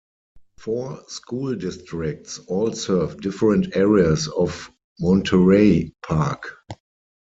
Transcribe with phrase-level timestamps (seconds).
[0.57, 6.55] Four school districts all serve different areas of Monterey Park.